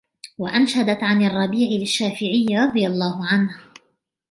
[0.37, 3.57] وَأَنْشَدْت عَنْ الرَّبِيعِ لِلشَّافِعِيِّ رَضِيَ اللَّهُ عَنْهُ